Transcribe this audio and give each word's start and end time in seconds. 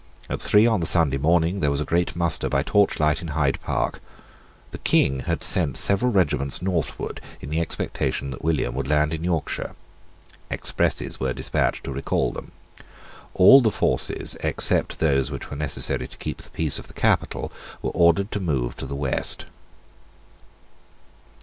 At 0.31 0.41
three 0.41 0.65
on 0.65 0.79
the 0.79 0.87
Sunday 0.87 1.19
morning 1.19 1.59
there 1.59 1.69
was 1.69 1.79
a 1.79 1.85
great 1.85 2.15
muster 2.15 2.49
by 2.49 2.63
torchlight 2.63 3.21
in 3.21 3.37
Hyde 3.37 3.59
Park. 3.61 4.01
The 4.71 4.79
King 4.79 5.19
had 5.27 5.43
sent 5.43 5.77
several 5.77 6.11
regiments 6.11 6.59
northward 6.59 7.21
in 7.39 7.51
the 7.51 7.61
expectation 7.61 8.31
that 8.31 8.41
William 8.43 8.73
would 8.73 8.87
land 8.87 9.13
in 9.13 9.23
Yorkshire. 9.23 9.75
Expresses 10.49 11.19
were 11.19 11.33
despatched 11.33 11.83
to 11.83 11.91
recall 11.91 12.31
them. 12.31 12.51
All 13.35 13.61
the 13.61 13.69
forces 13.69 14.35
except 14.39 14.97
those 14.97 15.29
which 15.29 15.51
were 15.51 15.55
necessary 15.55 16.07
to 16.07 16.17
keep 16.17 16.41
the 16.41 16.49
peace 16.49 16.79
of 16.79 16.87
the 16.87 16.93
capital 16.93 17.51
were 17.83 17.91
ordered 17.91 18.31
to 18.31 18.39
move 18.39 18.75
to 18.77 18.87
the 18.87 18.95
west. 18.95 19.45